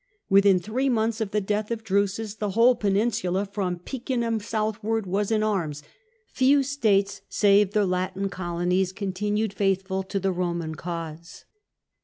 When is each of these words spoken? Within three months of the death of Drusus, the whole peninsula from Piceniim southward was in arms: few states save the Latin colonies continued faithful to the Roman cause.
Within 0.31 0.57
three 0.57 0.89
months 0.89 1.21
of 1.21 1.29
the 1.29 1.39
death 1.39 1.69
of 1.69 1.83
Drusus, 1.83 2.33
the 2.39 2.49
whole 2.57 2.73
peninsula 2.73 3.45
from 3.45 3.77
Piceniim 3.77 4.41
southward 4.41 5.05
was 5.05 5.29
in 5.29 5.43
arms: 5.43 5.83
few 6.33 6.63
states 6.63 7.21
save 7.29 7.73
the 7.73 7.85
Latin 7.85 8.27
colonies 8.27 8.93
continued 8.93 9.53
faithful 9.53 10.01
to 10.01 10.19
the 10.19 10.31
Roman 10.31 10.73
cause. 10.73 11.45